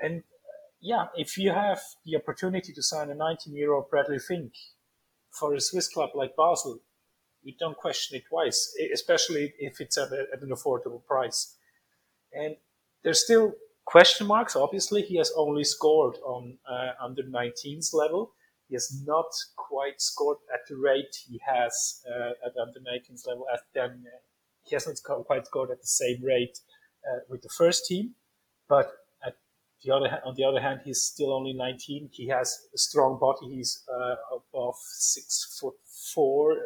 [0.00, 4.52] And uh, yeah, if you have the opportunity to sign a 19-year-old Bradley Fink
[5.30, 6.80] for a Swiss club like Basel,
[7.44, 11.56] you don't question it twice, especially if it's at, a, at an affordable price.
[12.32, 12.56] And
[13.04, 13.54] there's still
[13.86, 14.54] question marks.
[14.54, 18.32] Obviously, he has only scored on uh, under 19s level.
[18.68, 23.46] He has not quite scored at the rate he has uh, at under 19s level.
[23.52, 24.18] At then, uh,
[24.64, 26.58] he hasn't quite scored at the same rate
[27.08, 28.14] uh, with the first team.
[28.68, 28.90] But
[29.24, 29.36] at
[29.84, 32.10] the other on the other hand, he's still only 19.
[32.12, 33.54] He has a strong body.
[33.54, 35.74] He's uh, above six foot
[36.12, 36.56] four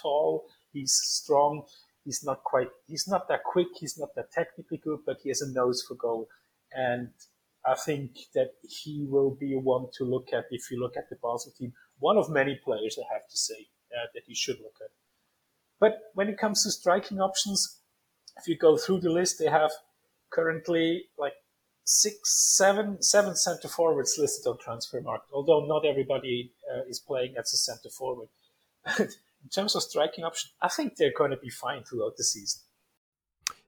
[0.00, 0.44] tall.
[0.74, 1.62] He's strong.
[2.04, 2.68] He's not quite.
[2.86, 3.68] He's not that quick.
[3.80, 6.28] He's not that technically good, but he has a nose for goal
[6.76, 7.08] and
[7.66, 11.16] I think that he will be one to look at if you look at the
[11.16, 11.72] Basel team.
[11.98, 14.90] One of many players, I have to say, uh, that you should look at.
[15.80, 17.80] But when it comes to striking options,
[18.36, 19.72] if you go through the list, they have
[20.30, 21.32] currently like
[21.84, 25.28] six, seven, seven center forwards listed on transfer market.
[25.32, 28.28] Although not everybody uh, is playing as a center forward.
[28.98, 32.62] in terms of striking option, I think they're going to be fine throughout the season.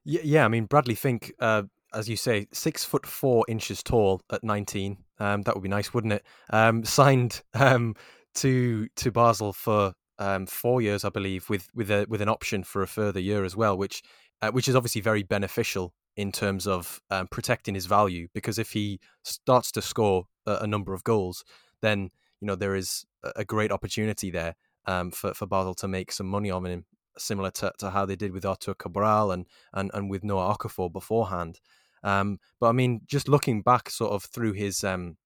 [0.05, 0.45] Yeah, yeah.
[0.45, 4.97] I mean, Bradley Fink, uh, as you say, six foot four inches tall at 19.
[5.19, 6.25] Um, that would be nice, wouldn't it?
[6.49, 7.95] Um, signed um,
[8.35, 12.63] to to Basel for um, four years, I believe, with with a with an option
[12.63, 14.01] for a further year as well, which
[14.41, 18.71] uh, which is obviously very beneficial in terms of um, protecting his value because if
[18.71, 21.45] he starts to score a, a, number of goals,
[21.81, 22.09] then
[22.41, 26.27] you know there is a great opportunity there um, for for Basel to make some
[26.27, 26.85] money on him,
[27.17, 30.91] similar to, to how they did with Arthur Cabral and and and with Noah Okafor
[30.91, 31.59] beforehand.
[32.03, 35.17] Um, but I mean, just looking back, sort of through his um,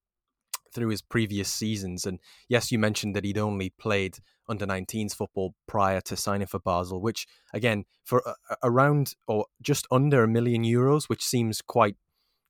[0.74, 5.54] through his previous seasons, and yes, you mentioned that he'd only played under 19s football
[5.66, 8.22] prior to signing for Basel, which again for
[8.62, 11.96] around or just under a million euros, which seems quite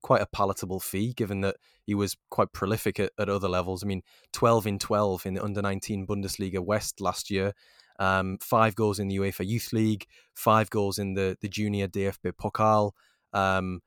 [0.02, 1.56] quite a palatable fee given that
[1.86, 3.82] he was quite prolific at, at other levels.
[3.82, 4.02] I mean,
[4.34, 7.54] 12 in 12 in the under 19 Bundesliga West last year.
[7.98, 12.32] Um, five goals in the UEFA Youth League, five goals in the the Junior DFB
[12.32, 12.92] Pokal.
[13.32, 13.80] Um,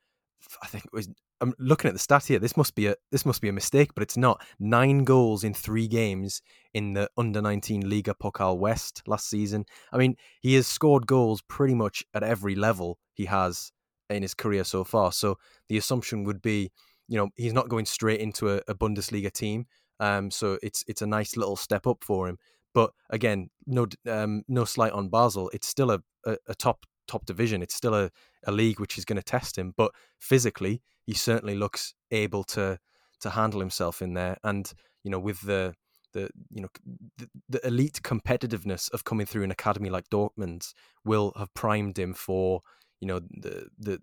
[0.61, 2.39] I think it was I'm looking at the stat here.
[2.39, 4.43] This must be a this must be a mistake, but it's not.
[4.59, 6.41] Nine goals in three games
[6.73, 9.65] in the under 19 Liga Pokal West last season.
[9.91, 13.71] I mean, he has scored goals pretty much at every level he has
[14.09, 15.11] in his career so far.
[15.11, 15.37] So
[15.69, 16.71] the assumption would be,
[17.07, 19.67] you know, he's not going straight into a, a Bundesliga team.
[19.99, 22.37] Um, so it's it's a nice little step up for him.
[22.73, 25.49] But again, no um, no slight on Basel.
[25.53, 27.61] It's still a, a, a top top division.
[27.61, 28.11] It's still a,
[28.45, 29.73] a league which is going to test him.
[29.75, 32.79] But physically, he certainly looks able to
[33.19, 34.37] to handle himself in there.
[34.43, 34.71] And
[35.03, 35.75] you know, with the
[36.13, 36.69] the you know
[37.17, 40.73] the, the elite competitiveness of coming through an academy like Dortmund's
[41.05, 42.61] will have primed him for
[42.99, 44.01] you know the the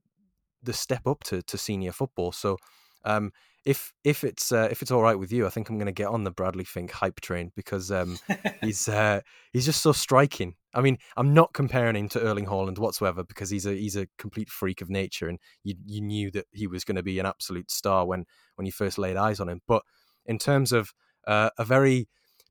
[0.63, 2.33] the step up to, to senior football.
[2.33, 2.57] So
[3.05, 3.33] um,
[3.65, 5.93] if if it's uh, if it's all right with you, I think I'm going to
[5.93, 8.19] get on the Bradley Fink hype train because um,
[8.61, 9.21] he's uh,
[9.53, 10.55] he's just so striking.
[10.75, 14.07] I mean, I'm not comparing him to Erling Haaland whatsoever because he's a he's a
[14.19, 17.27] complete freak of nature, and you you knew that he was going to be an
[17.27, 19.63] absolute star when when you first laid eyes on him.
[19.67, 19.83] But
[20.27, 20.93] in terms of
[21.27, 22.09] uh, a very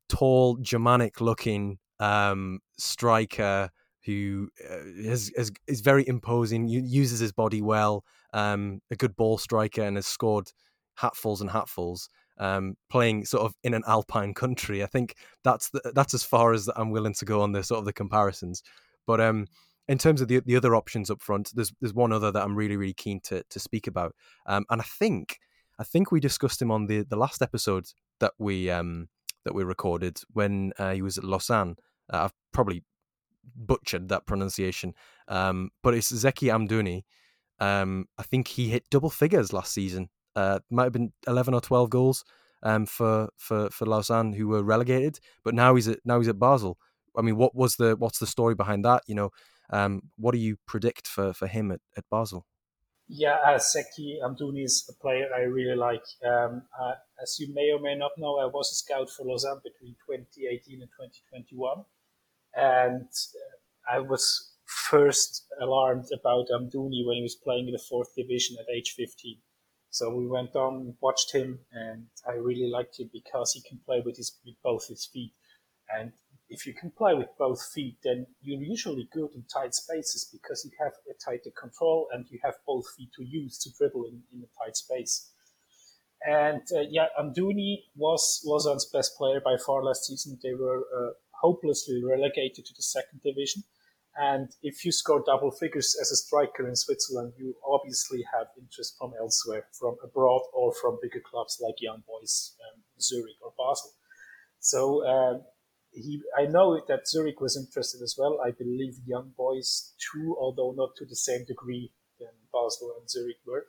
[0.10, 3.70] tall, Germanic looking um, striker
[4.06, 9.38] who uh, has, has, is very imposing, uses his body well, um, a good ball
[9.38, 10.52] striker, and has scored
[10.96, 12.10] hatfuls and hatfuls.
[12.40, 16.52] Um, playing sort of in an alpine country, I think that's the, that's as far
[16.52, 18.64] as I'm willing to go on the sort of the comparisons.
[19.06, 19.46] But um,
[19.88, 22.56] in terms of the the other options up front, there's there's one other that I'm
[22.56, 25.40] really really keen to to speak about, um, and I think
[25.80, 27.86] I think we discussed him on the the last episode
[28.20, 29.10] that we um
[29.44, 31.76] that we recorded when uh, he was at Lausanne.
[32.12, 32.84] Uh, I've probably
[33.56, 34.94] butchered that pronunciation,
[35.28, 37.04] um, but it's Zeki Amdouni.
[37.60, 41.62] Um, I think he hit double figures last season uh, might have been eleven or
[41.62, 42.24] twelve goals
[42.64, 45.20] um, for for for Lausanne, who were relegated.
[45.44, 46.78] But now he's at now he's at Basel.
[47.16, 49.04] I mean, what was the what's the story behind that?
[49.08, 49.30] You know,
[49.70, 52.46] um, what do you predict for for him at, at Basel?
[53.10, 56.06] Yeah, uh, Zeki Amdouni is a player I really like.
[56.26, 59.62] Um, uh, as you may or may not know, I was a scout for Lausanne
[59.64, 61.84] between 2018 and 2021,
[62.56, 68.16] and uh, I was first alarmed about Amdouni when he was playing in the fourth
[68.16, 69.38] division at age 15.
[69.94, 74.02] So we went on, watched him, and I really liked him because he can play
[74.04, 75.34] with his with both his feet.
[75.96, 76.14] And
[76.50, 80.66] if you can play with both feet, then you're usually good in tight spaces because
[80.66, 84.24] you have a tighter control and you have both feet to use to dribble in,
[84.34, 85.30] in a tight space.
[86.26, 90.40] And uh, yeah, Amdouni was Lausanne's best player by far last season.
[90.42, 93.62] They were uh, hopelessly relegated to the second division.
[94.16, 98.96] And if you score double figures as a striker in Switzerland, you obviously have interest
[99.00, 103.92] from elsewhere, from abroad or from bigger clubs like Young Boys, um, Zurich or Basel.
[104.60, 105.40] So uh,
[105.92, 108.40] he, I know that Zurich was interested as well.
[108.46, 113.38] I believe Young Boys too, although not to the same degree than Basel and Zurich
[113.46, 113.66] were.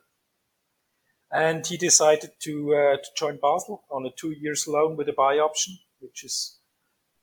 [1.31, 5.13] And he decided to uh, to join Basel on a two years loan with a
[5.13, 6.59] buy option, which is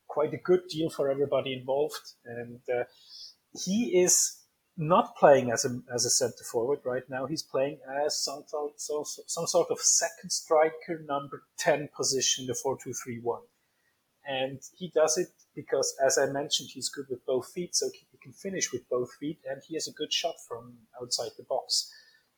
[0.08, 2.14] quite a good deal for everybody involved.
[2.24, 2.84] And uh,
[3.54, 4.38] he is
[4.76, 7.26] not playing as a as a centre forward right now.
[7.26, 12.54] He's playing as some sort, so, some sort of second striker, number ten position, the
[12.54, 13.42] four two three one,
[14.26, 18.18] and he does it because, as I mentioned, he's good with both feet, so he
[18.22, 21.92] can finish with both feet, and he has a good shot from outside the box,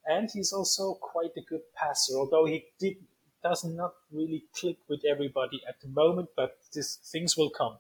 [0.07, 2.97] and he's also quite a good passer, although he did
[3.45, 7.77] does not really click with everybody at the moment, but this things will come.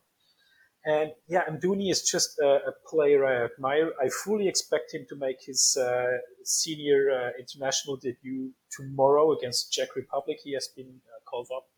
[0.86, 3.92] And yeah, Amdouni is just a, a, player I admire.
[4.02, 9.96] I fully expect him to make his uh, senior uh, international debut tomorrow against Czech
[9.96, 10.38] Republic.
[10.44, 11.68] He has been uh, called up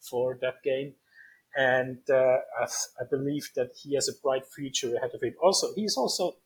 [0.00, 0.94] for that game.
[1.56, 2.64] And uh, I,
[3.00, 5.34] I, believe that he has a bright future ahead of him.
[5.42, 6.36] Also, he's also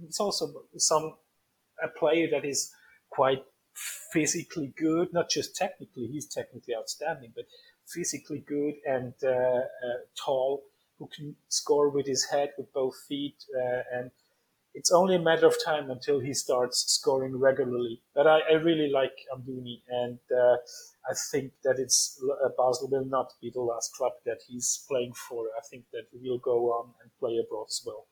[0.00, 1.14] he's also some
[1.82, 2.72] a player that is
[3.10, 3.44] quite
[4.12, 6.06] physically good, not just technically.
[6.06, 7.44] He's technically outstanding, but
[7.86, 10.62] physically good and uh, uh, tall,
[11.02, 14.10] who can score with his head, with both feet, uh, and
[14.72, 18.00] it's only a matter of time until he starts scoring regularly.
[18.14, 20.56] But I, I really like Amdouni, and uh,
[21.10, 25.14] I think that it's uh, Basel will not be the last club that he's playing
[25.14, 25.46] for.
[25.58, 28.06] I think that he will go on and play abroad as well.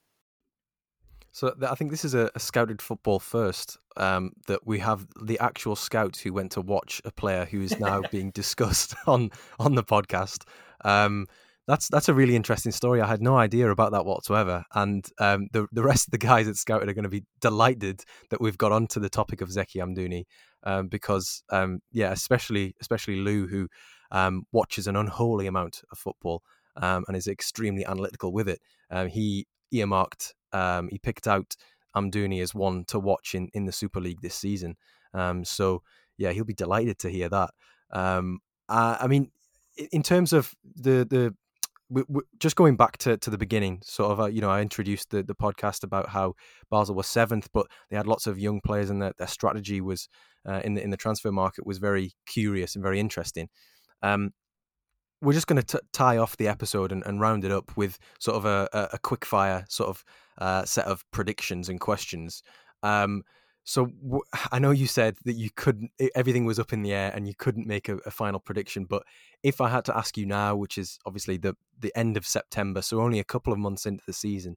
[1.33, 3.79] So I think this is a, a scouted football first.
[3.97, 7.79] Um, that we have the actual scouts who went to watch a player who is
[7.79, 9.31] now being discussed on
[9.61, 10.43] on the podcast.
[10.85, 11.27] Um,
[11.71, 13.01] that's that's a really interesting story.
[13.01, 16.49] I had no idea about that whatsoever, and um, the the rest of the guys
[16.49, 19.77] at Scouted are going to be delighted that we've got onto the topic of Zeki
[19.77, 20.25] Amdouni,
[20.65, 23.69] um, because um, yeah, especially especially Lou who
[24.11, 26.43] um, watches an unholy amount of football
[26.77, 28.61] um, and is extremely analytical with it.
[28.91, 31.55] Um, he earmarked, he picked out
[31.97, 34.77] Amdouni as one to watch in in the Super League this season.
[35.45, 35.83] so
[36.19, 37.51] yeah, he'll be delighted to hear that.
[37.93, 39.31] I, I mean,
[39.93, 41.35] in terms of the the
[41.91, 44.63] we, we, just going back to, to the beginning, sort of, uh, you know, I
[44.63, 46.35] introduced the, the podcast about how
[46.71, 50.09] Basel was seventh, but they had lots of young players, and their, their strategy was
[50.49, 53.49] uh, in the in the transfer market was very curious and very interesting.
[54.03, 54.33] Um,
[55.21, 58.39] we're just going to tie off the episode and, and, round it up with sort
[58.39, 60.03] of a, a, quick fire sort of
[60.39, 62.43] uh, set of predictions and questions.
[62.83, 63.25] Um,
[63.71, 67.13] so w- I know you said that you couldn't, everything was up in the air
[67.15, 68.85] and you couldn't make a, a, final prediction.
[68.85, 69.05] But
[69.45, 72.83] if I had to ask you now, which is obviously the the end of September,
[72.83, 74.57] so only a couple of months into the season,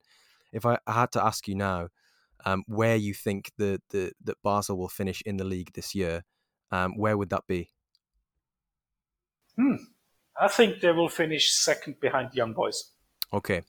[0.51, 1.89] if I, I had to ask you now,
[2.43, 6.23] um, where you think the, the that Basel will finish in the league this year,
[6.71, 7.69] um, where would that be?
[9.55, 9.75] Hmm.
[10.41, 12.85] I think they will finish second behind the Young Boys.
[13.31, 13.61] Okay.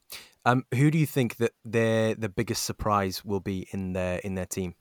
[0.46, 4.36] Um, who do you think that their the biggest surprise will be in their in
[4.36, 4.74] their team?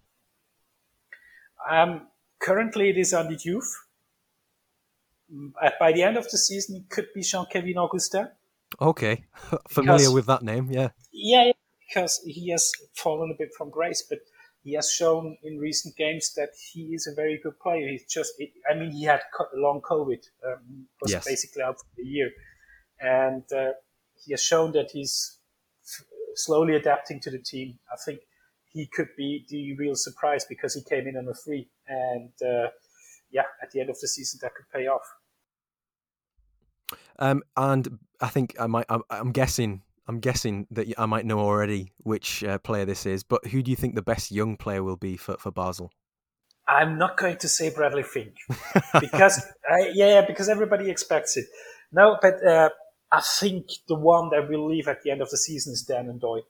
[1.69, 2.07] Um,
[2.39, 3.65] currently, it is Andy Diouf.
[5.33, 8.29] Mm, by the end of the season, it could be Jean-Kevin Augustin.
[8.81, 9.25] Okay,
[9.69, 10.89] familiar because, with that name, yeah.
[11.11, 11.51] Yeah,
[11.87, 14.19] because he has fallen a bit from grace, but
[14.63, 17.87] he has shown in recent games that he is a very good player.
[17.87, 18.33] He's just,
[18.69, 19.21] I mean, he had
[19.55, 21.25] long COVID, um, was yes.
[21.25, 22.31] basically out for a year,
[22.99, 23.71] and uh,
[24.25, 25.37] he has shown that he's
[26.35, 27.77] slowly adapting to the team.
[27.91, 28.21] I think
[28.73, 32.69] he could be the real surprise because he came in on a free, and uh,
[33.31, 35.03] yeah, at the end of the season that could pay off.
[37.19, 38.87] Um, and I think I might.
[38.89, 39.83] I'm, I'm, guessing.
[40.07, 43.23] I'm guessing that I might know already which uh, player this is.
[43.23, 45.91] But who do you think the best young player will be for, for Basel?
[46.67, 48.35] I'm not going to say Bradley Fink
[48.99, 51.45] because uh, yeah, because everybody expects it.
[51.91, 52.69] No, but uh,
[53.11, 56.07] I think the one that will leave at the end of the season is Dan
[56.07, 56.41] N'Doye.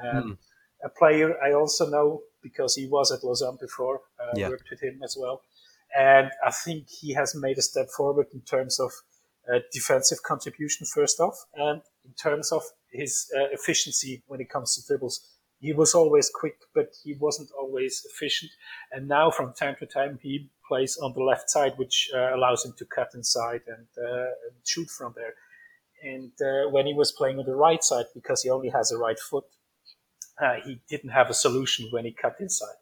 [0.00, 0.36] Um, mm
[0.84, 4.48] a player I also know because he was at Lausanne before, uh, yeah.
[4.48, 5.42] worked with him as well.
[5.96, 8.92] And I think he has made a step forward in terms of
[9.52, 12.62] uh, defensive contribution, first off, and in terms of
[12.92, 15.20] his uh, efficiency when it comes to dribbles.
[15.58, 18.50] He was always quick, but he wasn't always efficient.
[18.92, 22.64] And now, from time to time, he plays on the left side, which uh, allows
[22.64, 25.34] him to cut inside and, uh, and shoot from there.
[26.02, 28.98] And uh, when he was playing on the right side, because he only has a
[28.98, 29.44] right foot,
[30.40, 32.76] uh, he didn't have a solution when he cut inside.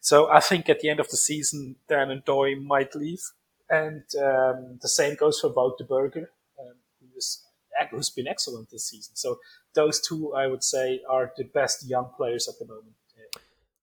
[0.00, 3.22] So I think at the end of the season, Dan N'Doye might leave.
[3.70, 6.30] And um, the same goes for Wouter Burger,
[6.60, 6.74] um,
[7.14, 7.42] who's,
[7.90, 9.14] who's been excellent this season.
[9.16, 9.38] So
[9.74, 12.94] those two, I would say, are the best young players at the moment.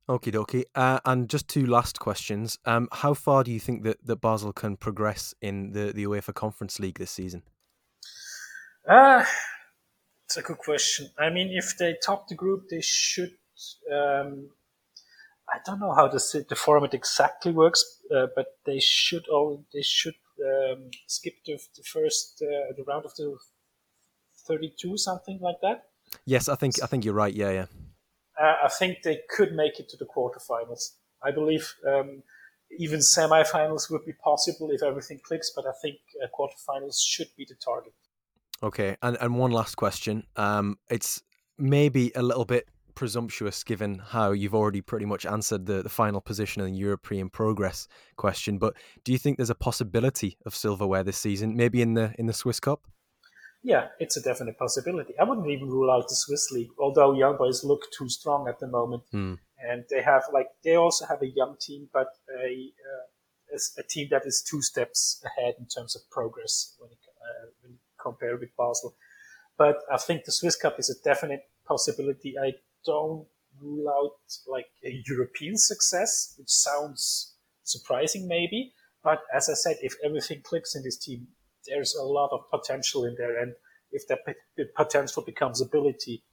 [0.09, 0.63] Okie dokie.
[0.73, 2.57] Uh, and just two last questions.
[2.65, 6.33] Um, how far do you think that, that Basel can progress in the, the UEFA
[6.33, 7.43] Conference League this season?
[8.89, 9.23] Uh,
[10.29, 11.09] it's a good question.
[11.17, 13.33] I mean, if they top the group, they should.
[13.91, 14.51] Um,
[15.51, 17.83] I don't know how the the format exactly works,
[18.15, 23.05] uh, but they should all they should um, skip the, the first uh, the round
[23.05, 23.35] of the
[24.47, 25.85] thirty-two, something like that.
[26.25, 27.33] Yes, I think I think you're right.
[27.33, 27.65] Yeah, yeah.
[28.39, 30.91] Uh, I think they could make it to the quarterfinals.
[31.23, 32.21] I believe um,
[32.77, 37.47] even semifinals would be possible if everything clicks, but I think uh, quarterfinals should be
[37.49, 37.93] the target.
[38.61, 40.23] Okay, and and one last question.
[40.35, 41.23] Um, it's
[41.57, 46.19] maybe a little bit presumptuous given how you've already pretty much answered the, the final
[46.19, 47.87] position in the European progress
[48.17, 48.73] question, but
[49.05, 52.33] do you think there's a possibility of silverware this season, maybe in the in the
[52.33, 52.81] Swiss Cup?
[53.61, 55.13] yeah, it's a definite possibility.
[55.19, 58.59] I wouldn't even rule out the Swiss league, although young boys look too strong at
[58.59, 59.33] the moment, Hmm.
[59.69, 62.07] and they have like they also have a young team, but
[62.45, 66.97] a uh, a team that is two steps ahead in terms of progress when, it,
[67.99, 68.95] when compared with Basel.
[69.57, 72.35] But I think the Swiss Cup is a definite possibility.
[72.41, 72.53] I
[72.85, 73.27] don't
[73.61, 77.33] rule out like a European success, which sounds
[77.63, 78.73] surprising maybe.
[79.03, 81.27] But as I said, if everything clicks in this team,
[81.67, 83.41] there's a lot of potential in there.
[83.41, 83.53] And
[83.91, 84.19] if that
[84.75, 86.23] potential becomes ability,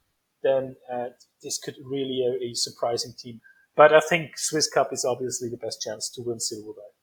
[0.42, 1.08] then uh,
[1.42, 3.40] this could really a, a surprising team.
[3.76, 6.95] But I think Swiss Cup is obviously the best chance to win silverware.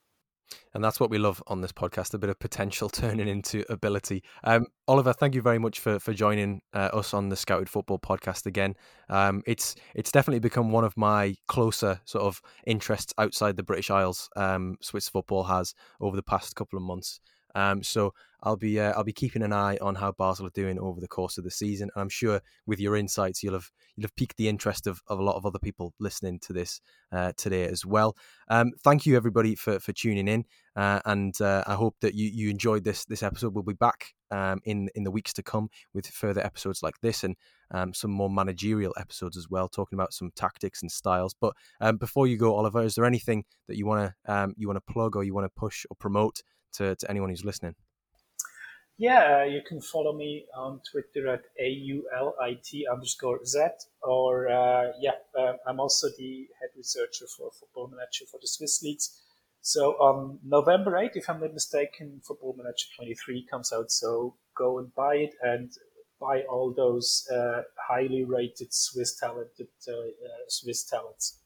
[0.73, 4.23] And that's what we love on this podcast a bit of potential turning into ability.
[4.43, 7.99] Um, Oliver, thank you very much for, for joining uh, us on the Scouted Football
[7.99, 8.75] podcast again.
[9.09, 13.89] Um, it's it's definitely become one of my closer sort of interests outside the British
[13.89, 14.29] Isles.
[14.35, 17.19] Um, Swiss football has over the past couple of months.
[17.55, 20.77] Um, so I'll be uh, I'll be keeping an eye on how Basel are doing
[20.77, 24.03] over the course of the season, and I'm sure with your insights you'll have you'll
[24.05, 26.81] have piqued the interest of, of a lot of other people listening to this
[27.11, 28.17] uh, today as well.
[28.49, 30.43] Um, thank you everybody for for tuning in,
[30.75, 33.53] uh, and uh, I hope that you you enjoyed this this episode.
[33.55, 37.23] We'll be back um, in in the weeks to come with further episodes like this
[37.23, 37.37] and
[37.71, 41.33] um, some more managerial episodes as well, talking about some tactics and styles.
[41.33, 44.67] But um, before you go, Oliver, is there anything that you want to um, you
[44.67, 46.41] want to plug or you want to push or promote
[46.73, 47.75] to, to anyone who's listening?
[48.97, 53.59] Yeah, you can follow me on Twitter at AULIT underscore Z.
[54.03, 58.83] Or, uh, yeah, uh, I'm also the head researcher for Football Manager for the Swiss
[58.83, 59.19] Leagues.
[59.61, 63.91] So on November 8th, if I'm not mistaken, Football Manager 23 comes out.
[63.91, 65.71] So go and buy it and
[66.19, 71.39] buy all those uh, highly rated Swiss talented uh, uh, Swiss talents.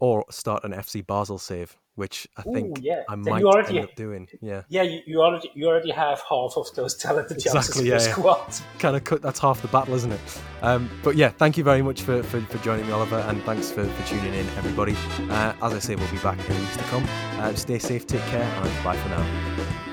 [0.00, 3.02] Or start an FC Basel save which I think Ooh, yeah.
[3.10, 4.26] I might already, end up doing.
[4.40, 7.86] Yeah, yeah, you, you already you already have half of those talented exactly.
[7.86, 7.98] Yeah, yeah.
[7.98, 8.54] squad.
[8.78, 9.20] Kind of cut.
[9.20, 10.42] That's half the battle, isn't it?
[10.62, 13.70] Um, but yeah, thank you very much for, for, for joining me, Oliver, and thanks
[13.70, 14.96] for, for tuning in, everybody.
[15.28, 17.04] Uh, as I say, we'll be back in the weeks to come.
[17.38, 19.89] Uh, stay safe, take care, and bye for now.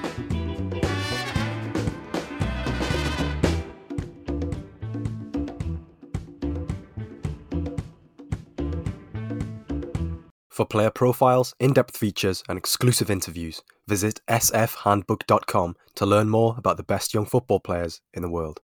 [10.57, 16.77] For player profiles, in depth features, and exclusive interviews, visit sfhandbook.com to learn more about
[16.77, 18.59] the best young football players in the world.